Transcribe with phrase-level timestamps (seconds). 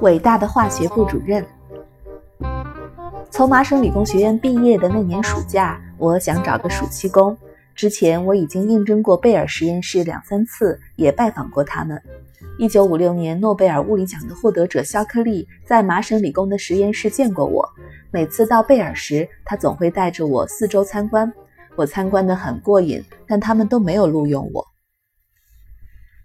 [0.00, 1.44] 伟大的化学部主任。
[3.30, 7.36] 从麻省理工学院毕业的那年暑假，我想找个暑期工。
[7.74, 12.02] 之前我已经应征过贝尔实验室两三次，也拜访过他们。
[12.60, 17.66] 一九五六年诺贝尔物理奖的获得者肖克利在麻省理工的实验室见过我。
[18.12, 21.32] 每次到贝尔时，他总会带着我四周参观。
[21.74, 24.66] 我参观得很过瘾，但他们都没有录用我。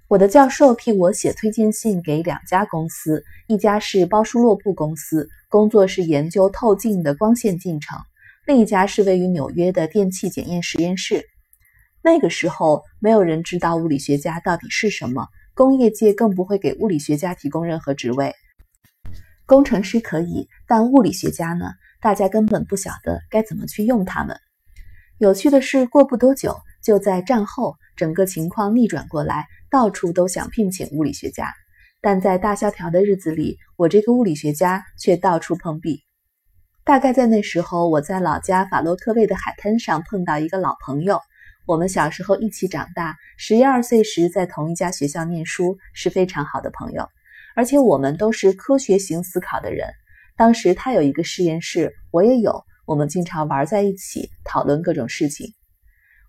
[0.10, 7.98] 我的教授替我写推荐信给两家公司，一家是包舒洛布公司，工作是研究透镜的光线进程；
[8.46, 11.24] 另一家是位于纽约的电气检验实验室。
[12.04, 18.34] 那个时候，没有人知道物理学家到底是什么，工业界更不会给物理学家提供任何职位。
[19.46, 21.72] 工程师可以，但物理学家呢？
[22.02, 24.38] 大家根本不晓得该怎么去用他们。
[25.18, 29.46] 有趣的是，过不多久，就在战后，整个情况逆转过来。
[29.72, 31.54] 到处都想聘请物理学家，
[32.02, 36.02] 但在大萧条的日子里，我这个物理学家却到处碰壁。
[36.84, 41.22] 大概在那时候，我在老家法洛克卫的海滩上碰到一个老朋友，
[41.66, 47.08] 我们小时候一起长大，十一二岁时在同一家学校念书，是非常好的朋友。
[47.56, 49.88] 而且我们都是科学型思考的人。
[50.38, 55.54] 当时他有一个实验室，我也有，我们经常玩在一起，讨论各种事情。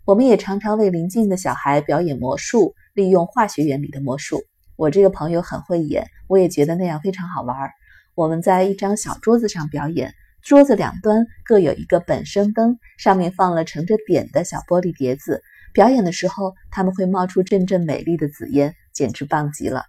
[0.07, 2.75] 我们也常常为邻近的小孩表演魔术。
[2.95, 4.43] 利用化学原理的魔术，
[4.75, 7.71] 我这个朋友很会演，我也觉得那样非常好玩。
[8.15, 10.15] 我们在一张小桌子上表演，
[10.47, 15.43] 桌子两端各有一个本生灯，上面放了盛着碘的小玻璃碟子。
[15.73, 19.83] 表演的时候，他们会冒出阵阵美丽的紫烟，简直棒极了。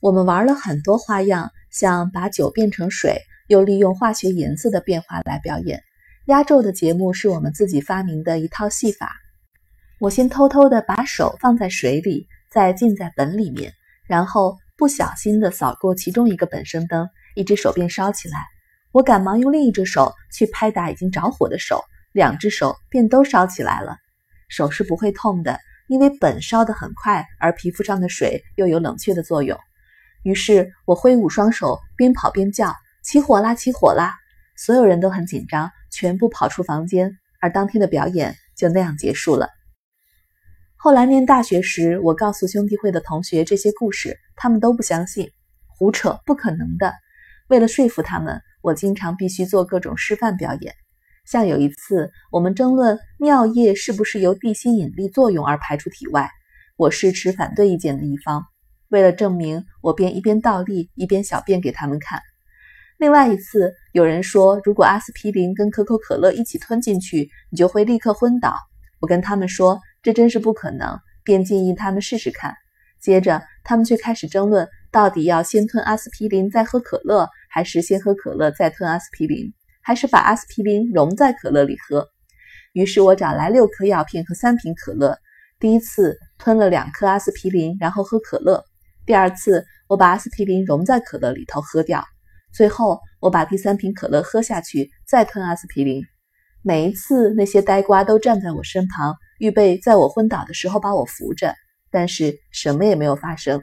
[0.00, 5.82] 我们玩了很多花样，像把酒变成水，又利用化学颜色的变化来表演。
[6.24, 9.12] 压轴的节目是我们自己发明的一套戏法。
[10.00, 13.74] 我先偷偷地把手放在水里，再浸在本里面，
[14.06, 18.38] 然后不小心地扫过其中一个本声灯，一只手便烧起来。
[18.94, 21.82] 我赶忙用另一只手去拍打已经着火的手，
[22.12, 23.96] 两只手便都烧起来了。
[24.48, 29.58] 手是不会痛的，因为本烧得很快，而皮肤上的水又有冷却的作用。
[30.22, 32.72] 于是我挥舞双手，边跑边叫
[33.02, 33.52] ：“起火啦！
[33.52, 34.14] 起火啦！”
[34.56, 39.48] 所有人都很紧张，全部跑出房间，而当天的表演就那样结束了。
[40.76, 45.32] 后来念大学时，我告诉兄弟会的同学这些故事，他们都不相信，
[45.66, 46.94] 胡扯，不可能的。
[47.48, 50.74] 为了说服他们，我经常必须做各种示范表演。
[51.26, 56.30] 像有一次，我们争论尿液是不是由地心引力作用而排出体外，
[56.78, 58.42] 我是持反对意见的一方。
[58.88, 62.22] 为了证明，我便一边倒立一边小便给他们看。
[62.96, 68.56] 另外一次，有人说，如果阿司匹林跟可口可乐一起吞进去，你就会立刻昏倒。
[68.98, 69.78] 我跟他们说。
[70.02, 72.54] 这真是不可能，便建议他们试试看。
[73.00, 82.08] 接着，他们却开始争论，到底要先吞阿司匹林再喝可乐，还是先喝可乐再吞阿司匹林，还是把阿司匹林溶在可乐里喝。
[82.72, 85.16] 于是我找来六颗药片和三瓶可乐。
[85.60, 88.60] 第一次吞了两颗阿司匹林，然后喝可乐；
[89.06, 92.02] 第二次，我把阿司匹林溶在可乐里头喝掉；
[92.52, 96.02] 最后，我把第三瓶可乐喝下去，再吞阿司匹林。
[96.60, 99.14] 每一次，那些呆瓜都站在我身旁。
[99.38, 101.54] 预备在我昏倒的时候把我扶着，
[101.92, 103.62] 但是什么也没有发生。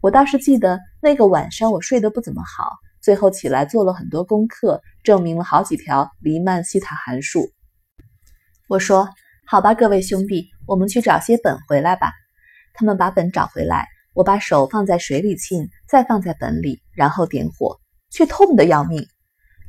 [0.00, 7.50] 我倒是记得那个晚上我睡得不怎么好，最后起来做了很多功课，证明了好几条黎曼西塔函数。
[8.68, 9.08] 我说
[9.46, 12.12] ：“好吧，各位兄弟，我们去找些本回来吧。”
[12.74, 19.06] 他们把本找回来，我把手放在水里浸，再放在本里，然后点火，却痛得要命。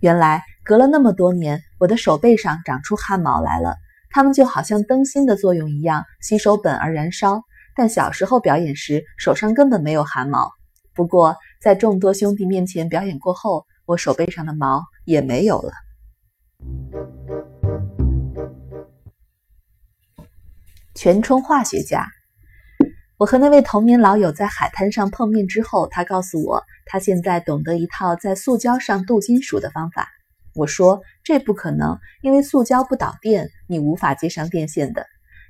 [0.02, 3.76] 原来隔了那么多年，我的手背上长出汗毛来了。
[4.12, 7.42] 它们就好像灯芯的作用一样，吸收苯而燃烧。
[7.76, 10.52] 但小时候表演时，手上根本没有汗毛。
[11.00, 15.72] 不过，在众多兄弟面前表演过后，我手背上的毛也没有了。
[20.94, 22.06] 全冲化学家，
[23.16, 30.10] 我和那位同年老友在海滩上碰面之后，他告诉我，他现在懂得一套在塑胶上镀金属的方法。
[30.54, 35.06] 我说这不可能，因为塑胶不导电，你无法接上电线的。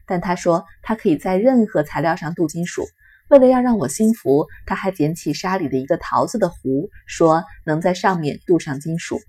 [0.05, 2.85] 但他说他可以在任何材料上镀金属。
[3.29, 9.19] 为了要让我心服，他还捡起沙里的一个桃子的壶，说能在上面镀上金属。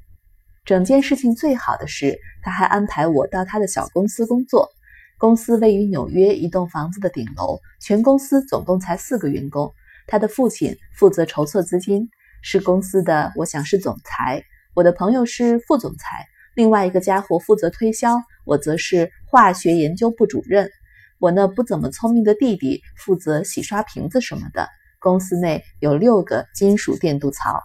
[0.64, 4.70] 整件事情最好的是，他还安排我到他的小公司工作。
[5.19, 9.70] 公司位于纽约一栋房子的顶楼，全公司总共才四个员工。
[10.06, 12.08] 他的父亲负责筹措资金，
[12.41, 14.43] 是公司的，我想是总裁。
[14.75, 18.17] 我的朋友是副总裁，另外一个家伙负责推销，
[18.47, 20.70] 我则是化学研究部主任。
[21.20, 24.67] 我那不怎么聪明的弟弟负责洗刷瓶子什么的。
[24.99, 27.62] 公司内有六个金属电镀槽。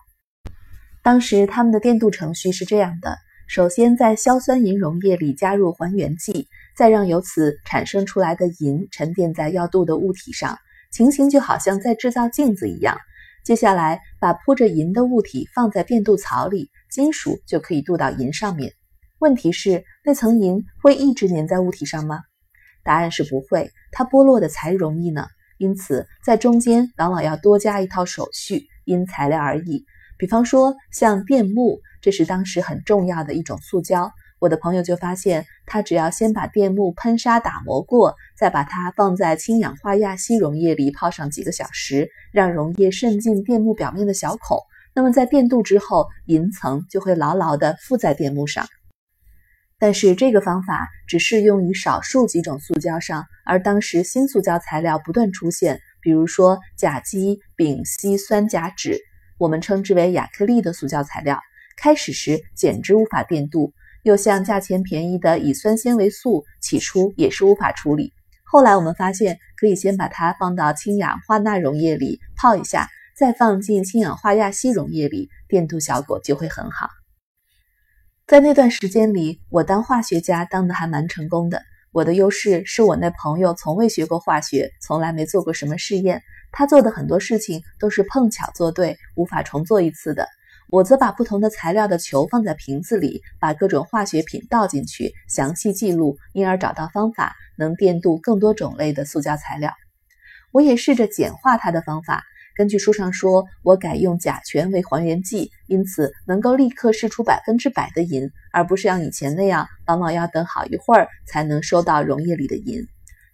[1.02, 3.18] 当时他们的电镀程序是这样的：
[3.48, 6.48] 首先在硝酸银溶液里加入还原剂，
[6.78, 10.58] 再让由此产生出来的银沉淀在要镀的物体上，
[10.92, 12.98] 情形就好像在制造镜子一样。
[13.44, 18.74] 接下来把铺着银的物体放在电镀槽里，金属就可以镀到银上面。
[19.19, 22.22] 问题是，那层银会一直粘在物体上吗？
[22.86, 25.28] 答案是不会，它剥落的才容易呢。
[25.58, 29.84] 因此，在中间往往要多加一套手续，因材料而异。
[30.18, 34.12] 比方说，像电木，这是当时很重要的一种塑胶。
[34.40, 44.60] 我的朋友就发现，他只要先把电木喷砂打磨过，再把它放在氢氧化亚锡溶液里泡上几个小时，让溶液渗进电木表面的小孔，
[44.94, 48.68] 那么在电镀之后，银层就会牢牢地附在电木上。
[49.86, 58.98] 但是这个方法只适用于少数几种塑胶上，而当时新塑胶材料不断出现，比如说甲基丙烯酸甲酯，
[59.38, 61.40] 我们称之为亚克力的塑胶材料，
[61.78, 68.12] 开始时简直无法电镀；又像价钱便宜的乙酸纤维素，起初也是无法处理。
[68.44, 76.90] 后来我们发现，可以先把它放到氢氧化钠溶液里泡一下，再放进氢氧化亚锡溶液里，电镀效果就会很好。
[78.27, 81.62] 在那段时间里，我当化学家当的还蛮成功的。
[81.92, 90.27] 我的优势是我那朋友从未学过化学，从来没做过什么试验，他做的很多事情都是碰巧做对，无法重做一次的。
[90.72, 99.72] 我则把不同的材料的球放在瓶子里，把各种化学品倒进去，详细记录，因而找到方法能电镀更多种类的塑胶材料。
[100.51, 102.24] 我也试着简化他的方法。
[102.56, 112.88] 根据书上说，我改用甲醛为还原剂，因此能够立刻试出百分之百的银，而不是像以前那样，往往要等好一会儿才能收到溶液里的银。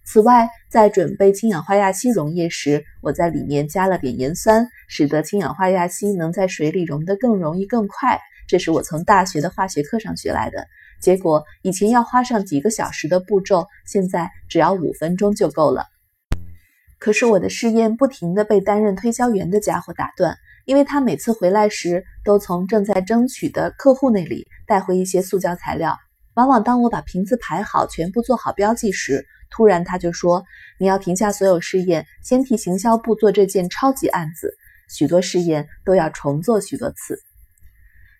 [0.04, 8.18] 此外，在准备氢氧化亚锡溶液时，我在里面加了点盐酸，使得氢氧化亚锡能在水里溶得更容易、更快。
[8.48, 10.66] 这是我从大学的化学课上学来的。
[11.00, 15.86] 结果，以前要花上几个小时的步骤，现在只要五分钟就够了。
[17.02, 25.98] 可是我的试验不停地被担任推销员的家伙打断，因为他每次回来时都从正在争取的客户那里带回一些塑胶材料。
[26.34, 30.44] 往往当我把瓶子排好、全部做好标记时，突然他就说
[30.78, 34.54] ：“你要停下所有试验，先替行销部做这件超级案子。
[34.88, 37.18] 许多试验都要重做许多次。”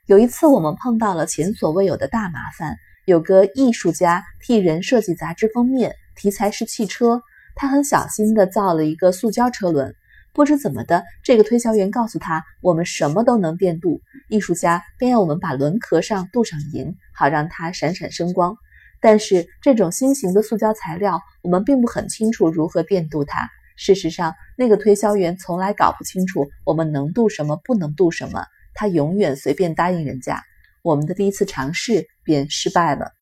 [0.07, 7.23] 有一次，我们碰到了前所未有的大麻烦，有个艺术家替人设计杂志封面，题材是汽车。
[7.55, 9.95] 他很小心地造了一个塑胶车轮，
[10.33, 14.01] 不知怎么的，这个推销员告诉他，我们什么都能电镀。
[14.29, 18.57] 艺术家便要我们把轮壳上镀上银，好让它闪闪生光。
[19.01, 23.49] 但是这种新型的塑胶材料，我们并不很清楚如何电镀它。
[23.77, 28.45] 事实上，那个推销员从来搞不清楚我们能镀什么，不能镀什么。
[28.75, 30.43] 他永远随便答应人家。
[30.83, 33.13] 我们的第一次尝试便失败了。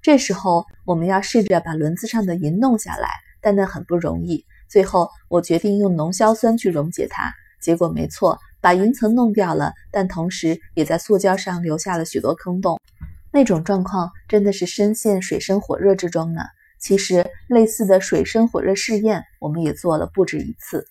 [0.00, 3.08] 这时候，我们要试着把轮子上的银弄下来。
[3.44, 4.44] 但那很不容易。
[4.68, 7.32] 最后，我决定用浓硝酸去溶解它。
[7.60, 12.80] 结果没错，把银层弄掉了，但同时也在塑胶上留下了许多坑洞。
[13.30, 16.42] 那种状况真的是深陷水深火热之中呢。
[16.80, 20.86] 其实，类似的水深火热试验，我们也做了不止一次。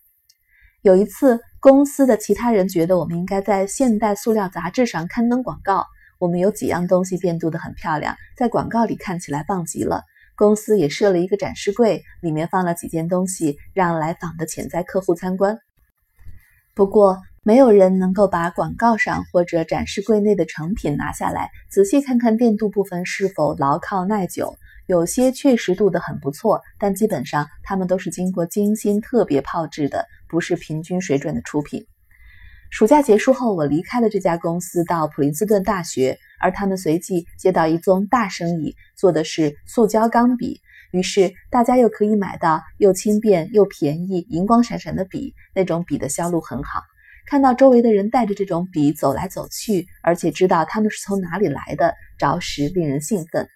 [0.81, 5.85] 有一次，公司的其他人觉得我们应该在《现代塑料杂志》上刊登广告。
[6.19, 10.03] 我们有几样东西变度得很漂亮，在广告里看起来棒极了。
[10.35, 15.57] 公司也设了一个展示柜，里面放了几件东西，让来访的潜在客户参观。
[16.75, 24.55] 不过，没有人能够把广告上或者展示柜内的成品拿下来，仔细看看电镀部分是否牢靠耐久。
[24.87, 31.85] 有些确实镀得很不错，但基本上它们都是经过精心特别炮制的，不是平均水准的出品。
[32.73, 36.17] 暑假结束后，我离开了这家公司，到普林斯顿大学。
[36.39, 40.59] 而他们随即接到一宗大生意，做的是塑胶钢笔。
[40.91, 45.35] 于是大家又可以买到又轻便又便宜、银光闪闪的笔。
[45.53, 46.81] 那种笔的销路很好。
[47.27, 53.47] 看到周围的人带着这种笔走来走去，而且知道他们是从哪里来的，着实令人兴奋。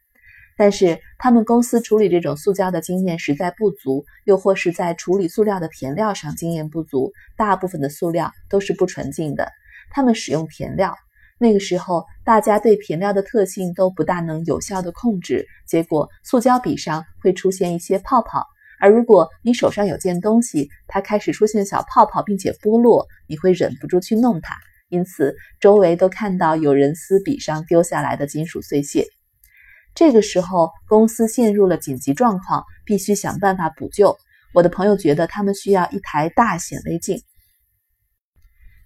[0.58, 7.14] 但是他们公司处理这种塑胶的经验实在不足，又或是在处理塑料的填料上经验不足。
[7.38, 9.52] 大部分的塑料都是不纯净的，
[9.92, 10.96] 他们使用填料。
[11.40, 18.44] 那个时候，大家对填料的特性都不大能有效的控制，结果塑胶笔上会出现一些泡泡。
[18.80, 24.56] 而如果你手上有件东西，它开始出现小泡泡，并且剥落，你会忍不住去弄它。
[24.90, 29.06] 因此，周围都看到有人撕笔上丢下来的金属碎屑。
[29.98, 34.16] 这个时候，公司陷入了紧急状况，必须想办法补救。
[34.54, 37.20] 我的朋友觉得他们需要一台大显微镜，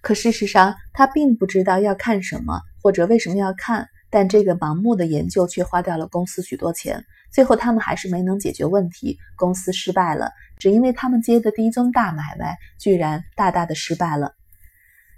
[0.01, 3.89] 可事实上他并不知道要看什么或者为什么要看。
[4.09, 7.03] 但这个盲目的研究却花掉了公司许多钱，
[7.33, 14.31] 最后他们还是没能解决问题，公司失败了，只因为他们接的第一宗大买卖居然大大的失败了。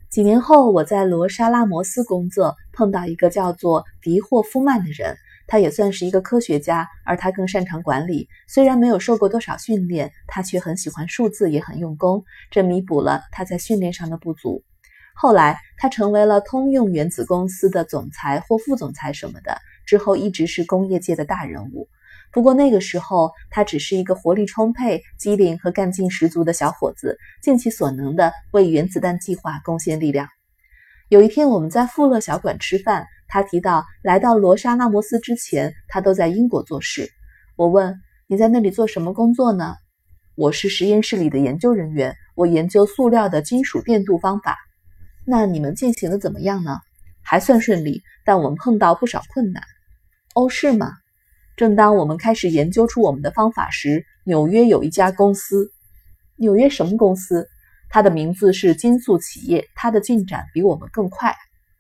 [0.10, 8.28] 几年后，我在罗莎拉摩斯工作，碰到一个叫做迪霍夫曼的人，他也算是一个科学家，而他更擅长管理。
[8.48, 14.64] 虽然没有受过多少训练，他却很喜欢数字，也很用功，这弥补了他在训练上的不足。
[15.16, 21.88] 后来，他成为了通用原子公司的总裁或副总裁什么的，之后一直是工业界的大人物。
[22.32, 30.28] 不过那个时候，他只是一个活力充沛、机灵和干劲十足的小伙子，尽其所能的为原子弹计划贡献力量。
[31.10, 37.10] 有一天，我们在富勒小馆吃饭，他提到来到罗莎拉摩斯之前，他都在英国做事。
[37.56, 38.00] 我问
[38.30, 39.74] ：“你在那里做什么工作呢
[40.38, 44.56] ？”“我是实验室里的研究人员，我研究塑料的金属电镀方法。”
[45.26, 46.78] 那你们进行的怎么样呢？
[47.24, 49.64] 还算顺利，但我们碰到不少困难。
[50.36, 50.92] 哦，是吗？
[51.58, 55.72] 正当我们开始研究出我们的方法时，纽约有一家公司。
[56.36, 57.48] 纽约什么公司？
[57.90, 59.68] 它的名字是金素企业。
[59.74, 61.34] 它的进展比我们更快。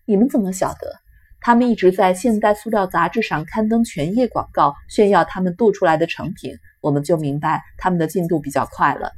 [0.06, 1.03] 你们怎么晓得？
[1.46, 6.56] 他们一直在《现代塑料杂志》上刊登全页广告，炫耀他们镀出来的成品。
[6.80, 9.12] 我们就明白他们的进度比较快了。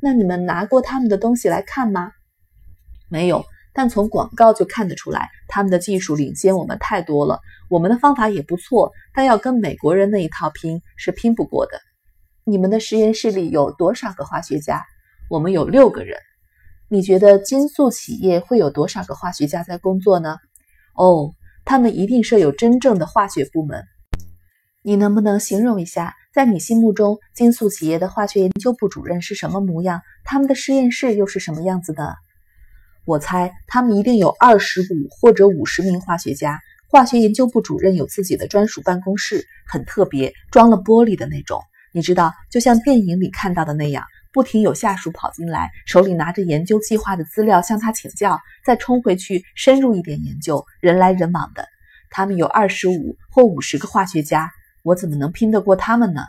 [0.00, 2.12] 那你们拿过他们的东西来看吗？
[3.10, 7.38] 没有，但从广告就看得出来，他们的技术领先我们太多了。
[7.68, 11.72] 我们的方法也不错，但要跟美国人那一套拼是拼不过的。
[12.44, 14.82] 你们的实验室里有多少个化学家？
[15.28, 16.16] 我们有六个人。
[16.88, 20.38] 你觉得金素企业会有多少个化学家在工作呢？
[20.94, 21.30] 哦，
[21.70, 23.84] 他们一定设有真正的化学部门。
[24.82, 30.02] 你能不能形容一下，在你心目中金素企业的化学研究部主任是什么模样？
[30.24, 32.16] 他们的实验室又是什么样子的？
[33.04, 36.58] 我猜他们一定有二十五或者五十名化学家。
[36.88, 41.60] 化学研究部主任有自己的专属办公室，很特别，装了玻璃的那种。
[41.94, 51.66] 你知道，就像电影里看到的那样，不停有下属跑进来，手里拿着研究计划的资料向他请教，再冲回去深入一点研究，人来人往的。
[52.10, 54.50] 他们有二十五或五十个化学家，
[54.82, 56.22] 我怎么能拼得过他们呢？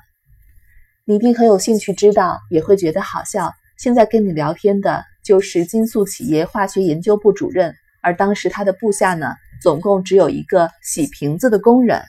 [1.05, 3.51] 你一定很有兴趣知道，也会觉得好笑。
[3.77, 5.05] 现在跟你聊天的。
[5.23, 12.01] 就是金素企业化学研究部主任，而当时他的部下呢，总共只有一个洗瓶子的工人。